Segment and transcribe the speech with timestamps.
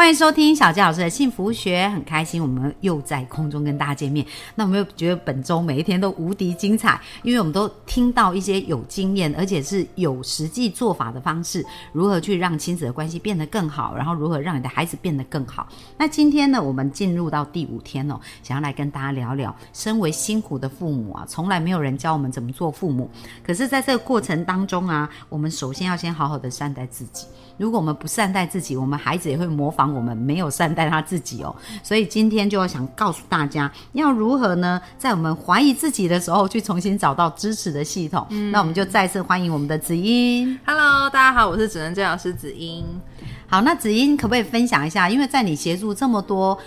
[0.00, 4.24] 欢迎收听小杰老师的幸福学，很开心我们又在空中跟大家见面。
[4.54, 11.62] 那我们又觉得本周每一天都无敌精彩，因为我们都听到一些有经验，而且是有实际做法的方式，
[11.92, 15.68] 如何去让亲子的关系变得更好，然后如何让你的孩子变得更好。
[15.98, 23.10] 那今天呢，我们进入到第五天哦，想要来跟大家聊聊，身为辛苦的父母啊，从来没有人教我们怎么做父母，
[23.44, 27.26] 可是在这个过程当中啊，我们首先要先好好的善待自己。
[27.60, 31.54] 如果我们不善待自己，我们孩子也会模仿我们没有善待他自己哦。
[31.82, 34.80] 所以今天就要想告诉大家，要如何呢？
[34.96, 38.26] 在我们怀疑自己的时候，去重新找到支持的系统。
[38.50, 40.58] 那我们就再次欢迎我们的子英。
[40.64, 42.82] Hello，大家好，我是指能治疗师子英。
[43.46, 45.10] 好，那子英可不可以分享一下？
[45.10, 46.58] 因为在你协助这么多。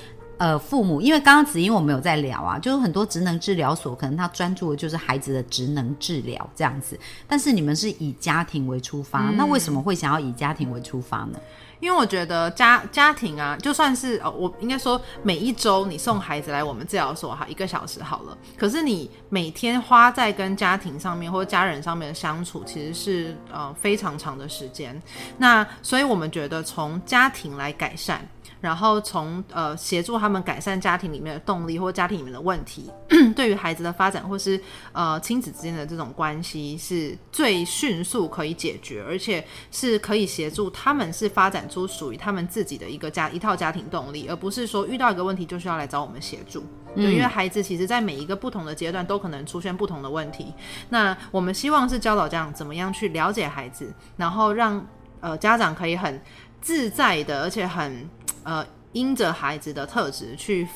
[0.44, 11.39] 呃，父母，因为刚刚子英我们有在聊啊，就是很多职能治疗所可能他专注的就是孩子的职能治疗这样子，但是你们是以家庭为出发，那为什么会想要以家庭为出发呢？
[11.80, 25.02] 因为我觉得家家庭啊，就算是哦，我应该说每一周你送孩子来我们治疗所哈一个小时好了，可是你每天花在跟家庭上面或者家人上面的相处，其实是呃非常长的时间。
[25.38, 28.28] 那所以我们觉得从家庭来改善。
[28.61, 32.89] 然后从呃协助他们改善家庭里面的动力或家庭里面的问题，
[33.35, 34.59] 对于孩子的发展或是
[34.91, 46.63] 呃亲子之间的这种关系是最迅速可以解决，而且是可以协助他们是发展出属于他们自己的一个家一套家庭动力，而不是说遇到一个问题就需要来找我们协助。
[46.95, 50.53] 对，因为孩子其实在每一个不同的阶段都可能出现不同的问题。
[50.89, 54.85] 那我们希望是教导家长怎么样去了解孩子，然后让
[55.19, 56.22] 呃家长可以很
[56.61, 58.07] 自在的，而且很。
[58.44, 60.67] 呃，因着孩子的特质去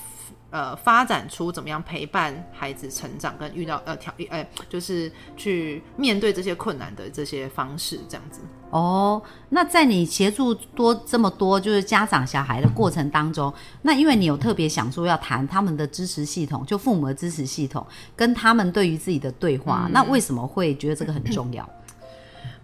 [0.50, 8.42] 呃发展出怎么样陪伴孩子成长，跟遇到呃挑呃就是去面对这些困难的这些方式，这样子。
[8.70, 13.54] 哦，那在你协助多这么多就是家长小孩的过程当中，
[13.84, 21.68] 那因为你有特别想说要谈他们的支持系统，就父母的支持系统跟他们对于自己的对话，嗯、那为什么会觉得这个很重要？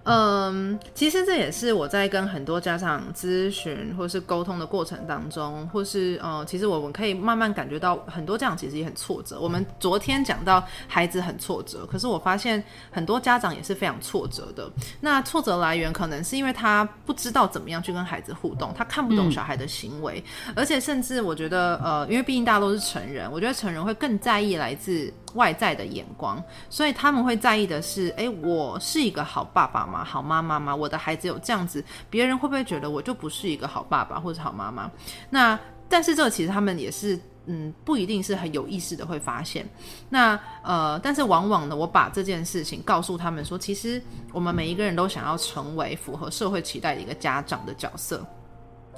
[0.06, 9.40] 嗯，其实这也是我在跟很多家长咨询或是沟通的过程当中，或是呃，其实我们可以慢慢感觉到很多家长其实也很挫折。
[9.40, 14.70] 我们昨天讲到孩子很挫折，可是我发现很多家长也是非常挫折的。
[15.00, 30.04] 那挫折来源可能是因为他不知道怎么样去跟孩子互动，他看不懂小孩的行为，嗯、而且甚至我觉得呃，因为毕竟大家都是成人，我觉得成人会更在意来自外在的眼光，所以他们会在意的是，哎，我是一个好爸爸吗？
[30.04, 30.76] 好妈妈吗？
[30.76, 34.90] 我的孩子有这样子，别人会不会觉得我就不是一个好爸爸或者好妈妈？
[35.30, 39.68] 那但是这个其实他们也是，嗯，不一定是很有意识的会发现。
[40.10, 44.02] 那呃，但是往往呢，我把这件事情告诉他们说，其实
[44.32, 48.26] 我们每一个人都想要成为符合社会期待的一个家长的角色。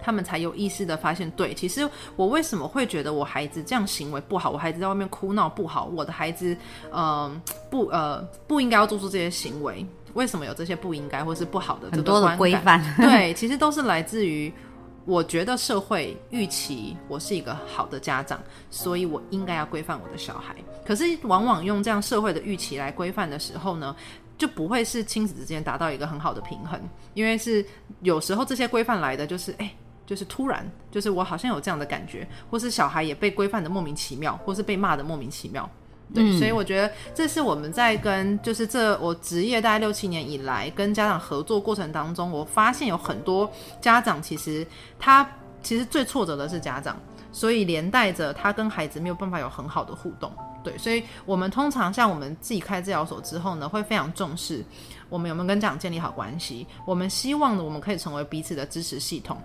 [0.06, 4.52] 他们才有意识的发现，对，其实我为什么会觉得我孩子这样行为不好？
[4.52, 6.56] 我孩子在外面哭闹不好，我的孩子，
[6.92, 9.84] 嗯、呃，不，呃，不应该要做出这些行为。
[10.14, 12.80] 为什么有这些不应该或是不好的很多的规范？
[12.98, 14.54] 对，其实都是来自于
[15.06, 18.40] 我觉得社会预期我是一个好的家长，
[18.70, 20.56] 所以我应该要规范我的小孩。
[20.86, 23.96] 可是往往用这样社会的预期来规范的时候呢，
[24.38, 26.80] 就不会是亲子之间达到一个很好的平衡，
[27.16, 27.66] 因为是
[28.02, 29.74] 有时候这些规范来的就是哎。
[30.06, 35.70] 就是突然，就是我好像有这样的感觉，或是小孩也被规范的莫名其妙，或是被骂的莫名其妙。
[36.14, 43.52] 对，嗯、所以我觉得这是我们在跟就是这我职业大概六七年以来跟家长合作过程当中，我发现有很多
[43.82, 44.66] 家长其实
[45.00, 45.28] 他
[45.64, 46.96] 其实最挫折的是家长，
[47.32, 50.32] 所以连带着他跟孩子没有办法有很好的互动。
[50.64, 54.64] 对，所以我们通常像我们自己开治疗所之后呢，会非常重视
[55.10, 56.68] 我们有没有跟家长建立好关系。
[56.86, 59.42] 我们希望呢，我们可以成为彼此的支持系统。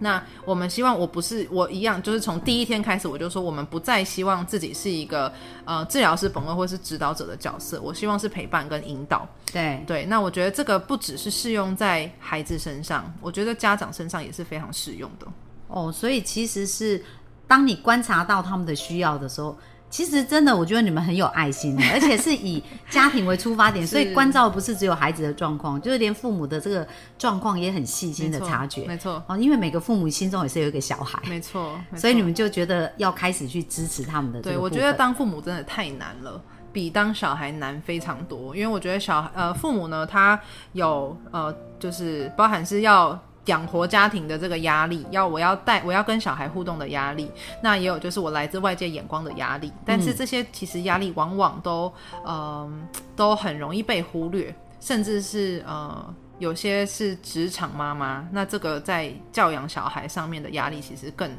[0.00, 5.32] 那我们希望我不是我一样，就是从第一天开始我就说，我们不再希望自己是一个
[5.64, 9.28] 呃治疗师本位或是指导者的角色，我希望是陪伴跟引导。
[9.52, 15.26] 对对，那我觉得这个不只是适用在孩子身上，我觉得家长身上也是非常适用的。
[15.68, 17.04] 哦，所以其实是
[17.46, 19.56] 当你观察到他们的需要的时候。
[19.90, 26.86] 其实真的，我觉得你们很有爱心， 而且是以家庭为出发点，所以关照不是只有孩子的状况，就是连父母的这个
[27.18, 28.86] 状况也很细心的察觉。
[28.86, 34.40] 没错哦，因为每个父母心中也是有一个小孩，没错，所以你们就觉得要开始去支持他们的。
[34.40, 36.40] 对，我觉得当父母真的太难了。
[36.72, 40.38] 比当小孩难非常多，因为我觉得小呃父母呢，他
[40.70, 47.30] 有呃就是包含是要养活家庭的这个压力，要我要带我要跟小孩互动的压力，
[47.62, 51.92] 那也有就是我来自外界眼光的压力，但是这些其实压力往往都
[52.26, 56.14] 嗯、都很容易被忽略，甚至是呃。
[56.40, 61.30] 有些是职场妈妈，那这个在教养小孩上面的压力其实更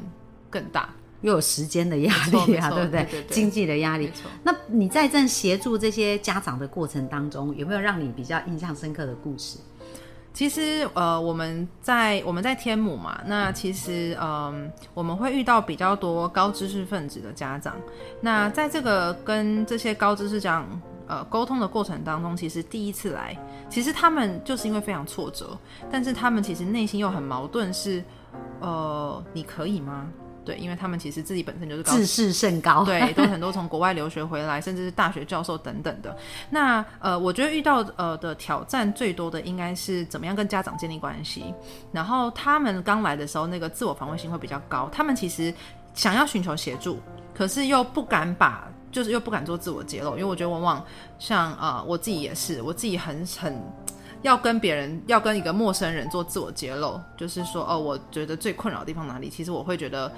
[0.48, 0.88] 更大。
[1.22, 3.02] 又有时间的压力啊，对不对？
[3.02, 4.12] 对对对经济的压力。
[4.44, 9.58] 那你在这协助这些家长的过程当中，有没有让你比较印象深刻的故事？
[10.32, 17.74] 其实呃，我们在我们在天母嘛，那其实嗯、我们会遇到比较多高知识分子的家长。
[18.20, 23.36] 那在这个跟这些高知识家长呃沟通的过程当中，其实第一次来，
[23.68, 25.56] 其实他们就是因为非常挫折，
[25.90, 28.02] 但是他们其实内心又很矛盾是，
[28.60, 30.08] 呃，你可以吗？
[30.44, 36.16] 对，因为他们其实自己本身就是高自视甚高，对，都很多从国外留学回来，甚至是大学教授等等的。
[36.50, 41.54] 那呃，我觉得遇到呃的挑战最多的应该是怎么样跟家长建立关系。
[41.92, 45.52] 然后他们刚来的时候，那个自我防卫性会比较高，他们其实
[45.94, 46.98] 想要寻求协助，
[47.34, 48.68] 可是又不敢把。
[48.92, 50.84] 就是又不敢做自我揭露，因为我觉得往往
[51.18, 53.58] 像呃我自己也是，我自己很很
[54.22, 59.28] 要跟别人要跟一个陌生人做自我揭露，就是说哦，我觉得最困扰的地方哪里？
[59.28, 60.10] 其实我会觉得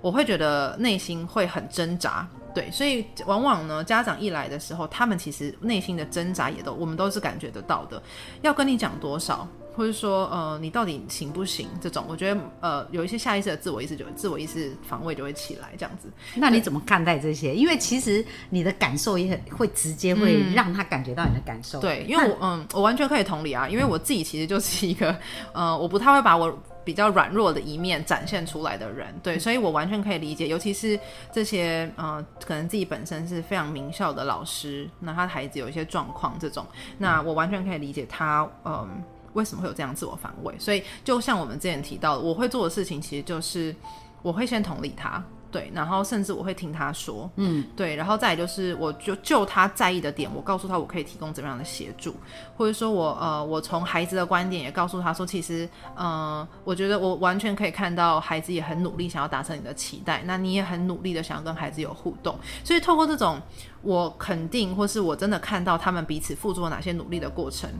[0.00, 8.02] 我会觉得内心会很挣扎，对，所以往往呢，家长一来的时候，他们其实内心的挣扎也都我们都是感觉得到的。
[8.42, 11.68] 要跟你讲多少，或者说呃，你到底行不行？
[11.80, 16.10] 这种，我觉得呃，有一些下意识的自我意识就自我意识防卫就会起来，这样子。
[16.34, 17.54] 那你怎么看待这些？
[17.54, 21.80] 因为其实你的感受也很会直接会让他感觉到你的感受。
[21.80, 25.16] 对，因为我嗯，我完全可以同理啊，因为我自己其实就是一个
[25.54, 30.98] 呃，我不太会把我比较软弱的一面展现出来的人，对，所以我完全可以理解，尤其是
[31.32, 36.66] 这些呃，可能自己本身是非常名校的老师，那他的孩子有一些状况这种，
[36.98, 39.02] 那我完全可以理解他嗯。
[39.32, 40.54] 为什么会有这样自我防卫？
[40.58, 43.74] 所以就像我们之前提到的，我会做的事情其实就是
[44.22, 52.14] 我会先同理他，对，然后甚至我会听他说，嗯，对，然后再就是我就就他在意的点，我告诉他我可以提供怎么样的协助，
[52.56, 63.40] 或者说我呃，我从孩子的观点也告诉他说，其实呃，我觉得我完全可以看到孩子也很努力想要达成你的期待，那你也很努力的想要跟孩子有互动，所以透过这种
[63.82, 67.70] 我肯定或是我真的看到他们彼此付出了哪些努力的过程，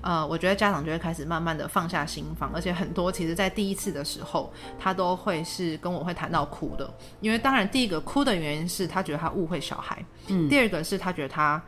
[0.00, 11.62] 呃，我觉得家长就会开始慢慢的放下心防，而且很多其实在第一次的时候，他都会是跟我会谈到哭的，因为当然第一个哭的原因是他觉得他误会小孩，嗯，第二个是他觉得他。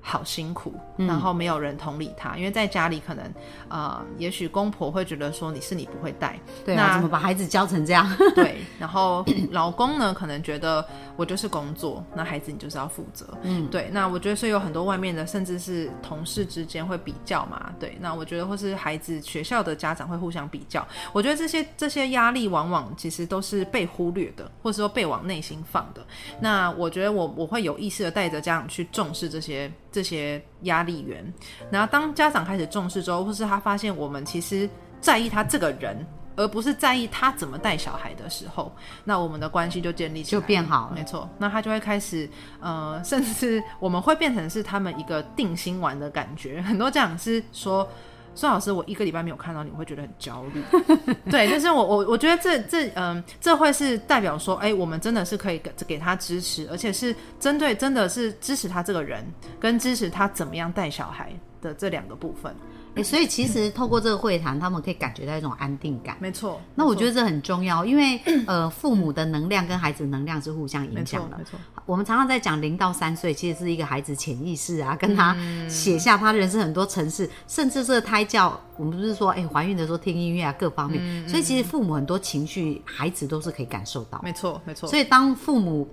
[0.00, 3.32] 好辛苦，然后没有人同理他，因为在家里可能，
[3.68, 8.10] 呃，也许公婆会觉得说你是你不会带，对啊，那怎么把孩子教成这样？
[8.34, 10.84] 对， 然后老公呢，可能觉得
[11.16, 13.90] 我就是工作，那孩子你就是要负责，嗯，对。
[13.92, 17.96] 那我觉得所以有很多外面的，甚至是同事之间会比较嘛，对。
[18.00, 26.04] 那我觉得或是孩子学校的家长会互相比较，我觉得这些这些压力往往其实都是被忽略的，或者说被往内心放的。
[26.40, 31.24] 那我觉得我我会有意识的带着家长去重视这些这些压力源，
[31.70, 34.68] 然后当家长开始重视之后，或是他发现我们其实
[35.00, 36.06] 在意他这个人。
[36.36, 42.26] 而不是在意他怎么带小孩的时候，那我们的关系就建立起来就变好了没错，那他就会开始，
[42.60, 46.62] 呃， 甚至我们会变成是他们一个定心丸的感觉。
[46.62, 47.86] 很多家长是说，
[48.34, 50.62] 孙老师，我一个礼拜没有看到你，我会觉得很焦虑。
[51.30, 59.24] 对，就是我我我觉得这这嗯、这会是代表说，哎、我们真的是可以给给他支持，而且是针对真的是支持他这个人，
[59.58, 62.54] 跟支持他怎么样带小孩的这两个部分。
[62.96, 66.16] 哎，所以其实透过这个会谈，他们可以感觉到一种安定感。
[66.18, 71.36] 没错，那我觉得这很重要，因为呃，父母的能量跟孩子能量是互相影响的。
[71.36, 84.20] 错没错，我们常常在讲零到三岁，其实是一个孩子潜意识啊，跟他嗯写下他人生很多城市，甚至这个胎教，我们不是说哎怀孕的时候听音乐啊，各方面，嗯所以其实父母很多情绪，孩子都是可以感受到。
[84.24, 85.88] 没错没错，所以当父母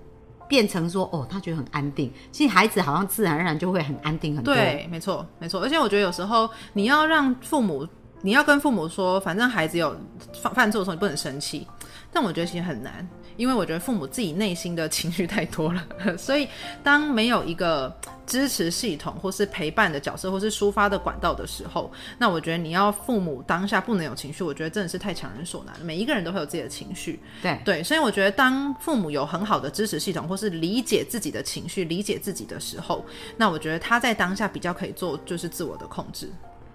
[0.48, 4.54] 变成说哦，他觉得很安定，其实孩子好像自然而然就会很安定很多。
[4.54, 5.60] 对，没错，没错。
[5.60, 7.86] 而且我觉得有时候你要让父母，
[8.22, 9.94] 你要跟父母说，反正孩子有
[10.42, 11.66] 犯犯错的时候，你不能生气。
[12.10, 13.06] 但我觉得其实很难，
[13.38, 15.82] 因为我觉得父母自己内心的情绪太多了，
[16.18, 16.46] 所以
[16.82, 25.74] 当没有一个支持系统，或是陪伴的角色，或是抒发的管道的时候，那我觉得你要父母当下不能有情绪，我觉得真的是太强人所难。
[25.82, 33.04] 每一个人都会有自己的情绪，对对，所以我觉得当父母有很好的支持系统，或是理解自己的情绪、理解自己的时候，
[33.36, 36.28] 那我觉得他在当下比较可以做就是自我的控制。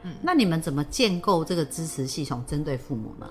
[0.05, 3.29] 嗯那你们怎么建构这个支持系统针对父母呢？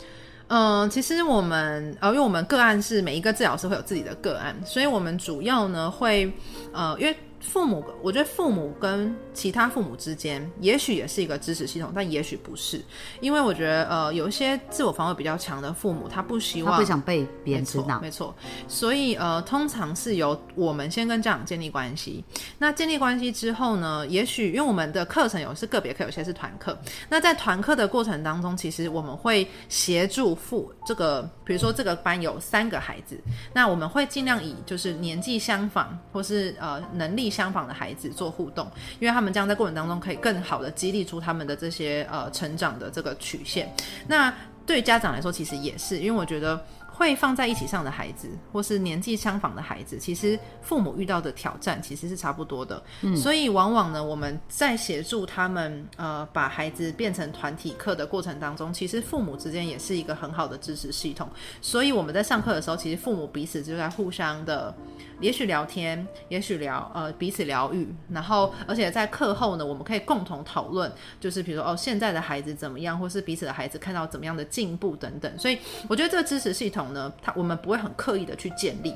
[0.54, 6.30] 嗯，其实我们呃，因为我们个案是每一个治疗师会有自己的个案，所以我们主要呢会
[6.74, 12.80] 呃，因为父母，我觉得父母跟其他父母之间，也许也是一个支持系统，但也许不是，
[13.20, 18.34] 因为我觉得，呃，有一些自我防卫比较强的父母，他不希望他不想被别人知道，没错，
[18.68, 22.24] 所以呃，通常是由我们先跟家长建立关系。
[22.58, 26.78] 那建立关系之后呢，也许因为我们的课程有是个别课，有些是团课。
[27.08, 33.20] 那在团课的过程当中，其实我们会协助父这个，比如说这个班有三个孩子，
[33.52, 37.52] 那我们会尽量以就是年纪相仿或是呃能力相。
[37.52, 38.66] 仿的孩子做互动，
[38.98, 43.70] 因为他们这样在过程当中可以更好的激励出他们的这些呃成长的这个曲线。
[44.08, 44.32] 那
[44.64, 46.58] 对家长来说，其实也是，因为我觉得。
[46.94, 52.80] 会放在一起上的孩子，或是年纪相仿的孩子，其实父母遇到的挑战其实是差不多的。
[53.00, 61.28] 嗯，所以往往呢，我们在协助他们呃把孩子变成团体课的过程当中，其实父母之间也是一个很好的支持系统。
[61.60, 64.72] 所以我们在上课的时候，其实父母彼此就在互相的，
[65.18, 75.38] 也许聊天，也许聊呃彼此疗愈，然后而且在课后呢，我们可以共同讨论，就是比如说哦现在的孩子怎么样，或是彼此的孩子看到怎么样的进步等等。
[75.38, 75.58] 所以
[75.88, 76.82] 我觉得这个支持系统。
[76.92, 78.94] 呢，他我们不会很刻意的去建立，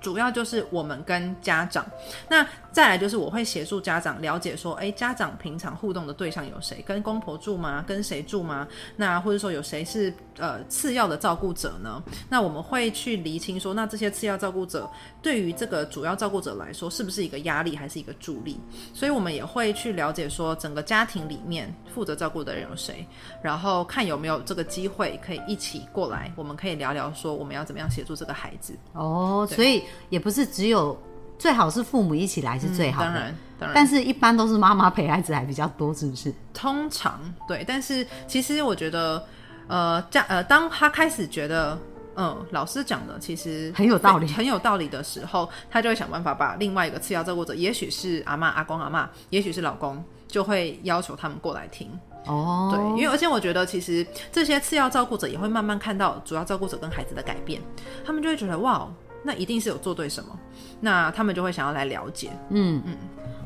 [0.00, 1.84] 主要就是我们跟家长，
[2.28, 6.82] 那再来就是我会协助家长了解说，哎，家长平常互动的对象有谁？
[6.86, 7.84] 跟公婆住吗？
[7.86, 8.66] 跟谁住吗？
[8.96, 12.02] 那或者说有谁是呃次要的照顾者呢？
[12.28, 14.88] 那我们会去厘清说，那这些次要照顾者
[15.20, 18.58] 对于这个主要照顾者来说，是不是一个压力还是一个助力？
[18.94, 23.04] 所以我们也会去了解说，整个家庭里面负责照顾的人有谁，
[23.42, 28.76] 然后看有没有这个机会可以一起过来，我们可以聊聊说，我们要怎么样协助这个孩子。
[28.92, 30.96] 哦，所以也不是只有。
[31.38, 36.34] 最好是父母一起来是最好的，当然，当然，但是一般都是妈妈陪孩子还比较多，是不是？
[36.52, 39.24] 通常对，但是其实我觉得，
[39.68, 41.78] 呃，家呃，当他开始觉得，
[42.16, 51.88] 嗯，老师讲的其实很有道理，很有道理的时候，他就会想办法把另外一个次要照顾者，也许是阿妈、阿公、阿妈，也许是老公，就会要求他们过来听。
[52.26, 57.62] 哦，对，因为而且我觉得，其实这些次要照顾者也会慢慢看到主要照顾者跟孩子的改变，
[58.04, 58.88] 他们就会觉得，哇。
[59.22, 60.38] 那一定是有做对什么，
[60.80, 62.30] 那他们就会想要来了解。
[62.50, 62.82] 嗯。
[62.86, 62.96] 嗯，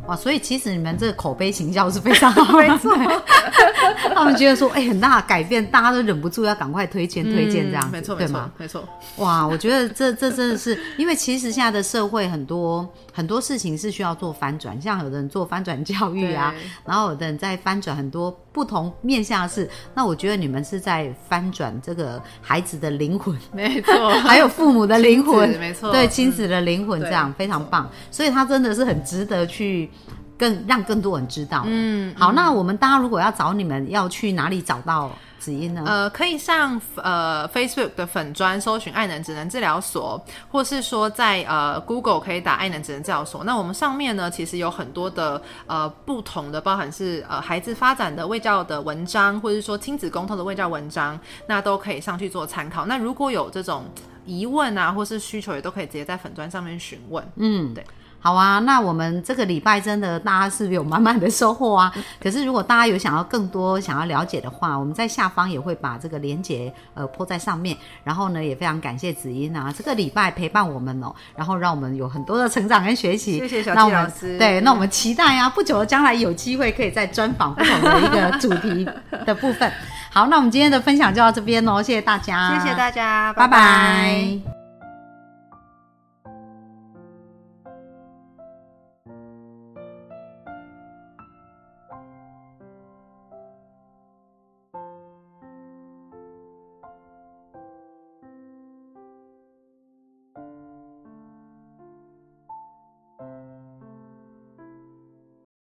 [0.06, 2.92] 哇，所以其实你们这个口碑形象是非常好， 没错。
[4.14, 8.86] 他们觉得说，哎，很大的改变，大家都忍不住要赶快推荐推荐这样，没错，对吗，没错。
[9.16, 19.68] 哇，我觉得这这真的是，因为其实现在的社会很多很多事情是需要做翻转，像有的人做翻转教育啊，然后有的人在翻转很多不同面向的事。
[19.94, 27.88] 那我觉得你们是在翻转这个孩子的灵魂，没错， 还有父母的灵魂，没错，对亲子的灵魂，这样非常棒。
[28.10, 29.90] 所以他真的是很值得去。
[30.38, 31.62] 更让更多人知道。
[31.66, 35.84] 嗯，好，那我们大家如果要找你们，要去哪里找到子音呢？
[35.86, 43.44] 呃，可以上呃 Facebook 的粉砖搜寻爱能职能治疗所，或是说在呃 Google 可以打爱能职能治疗所。
[43.44, 52.86] 那我们上面呢，其实有很多的呃不同的，包含是呃孩子发展的卫教的文章，或者是说亲子沟通的卫教文章，那都可以上去做参考。
[52.86, 53.84] 那如果有这种
[54.24, 57.24] 疑问啊，或是需求，也都可以直接在粉砖上面询问。
[57.36, 57.84] 嗯，对。
[58.24, 61.92] 好啊，那我们这个礼拜真的大家是不是有满满的收获啊？
[62.22, 67.76] 可是如果大家有想要更多想要了解的话，我们在下方也会把这个连接呃铺在上面。
[68.04, 73.40] 然后呢，也非常感谢子英啊，这个礼拜陪伴我们哦，然后让我们有很多的成长跟学习。
[73.40, 74.38] 谢谢小季老师。
[74.38, 78.88] 对，那我们期待啊，不久的将来有机会可以再专访不同的一个主题
[79.26, 79.68] 的部分。
[80.12, 84.51] 好，那我们今天的分享就到这边喽，谢谢大家，谢谢大家，拜拜。